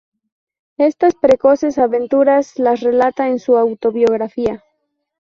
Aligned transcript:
Estas 0.79 1.13
precoces 1.13 1.77
aventuras 1.77 2.57
las 2.57 2.79
relata 2.79 3.29
en 3.29 3.37
su 3.37 3.55
autobiografía. 3.55 4.63